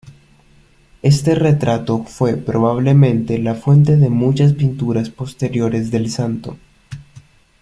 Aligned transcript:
Este 1.03 1.35
retrato 1.35 2.03
fue 2.05 2.35
probablemente 2.35 3.37
la 3.37 3.53
fuente 3.53 3.97
de 3.97 4.09
muchas 4.09 4.53
pinturas 4.53 5.11
posteriores 5.11 5.91
del 5.91 6.09
santo. 6.09 6.57